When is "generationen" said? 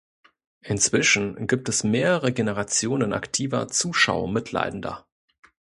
2.33-3.13